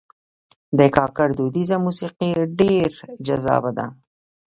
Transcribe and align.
د 0.77 0.79
کاکړ 0.95 1.27
دودیزه 1.39 1.77
موسیقي 1.85 2.31
ډېر 2.59 2.89
جذابه 3.25 3.71
ده. 3.77 3.85